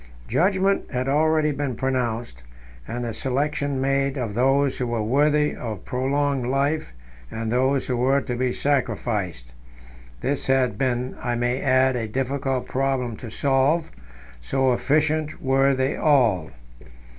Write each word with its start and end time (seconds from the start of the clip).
Judgment 0.27 0.89
had 0.89 1.07
already 1.07 1.51
been 1.51 1.75
pronounced, 1.75 2.41
and 2.87 3.05
the 3.05 3.13
selection 3.13 3.79
made 3.79 4.17
of 4.17 4.33
those 4.33 4.79
who 4.79 4.87
were 4.87 5.03
worthy 5.03 5.53
of 5.55 5.85
prolonged 5.85 6.47
life 6.47 6.91
and 7.29 7.51
those 7.51 7.85
who 7.85 7.95
were 7.95 8.19
to 8.19 8.35
be 8.35 8.51
sacrificed. 8.51 9.53
This 10.21 10.47
had 10.47 10.75
been, 10.75 11.15
I 11.21 11.35
may 11.35 11.61
add, 11.61 11.95
a 11.95 12.07
difficult 12.07 12.67
problem 12.67 13.15
to 13.17 13.29
solve, 13.29 13.91
so 14.39 14.73
efficient 14.73 15.39
were 15.39 15.75
they 15.75 15.95
all. 15.95 16.49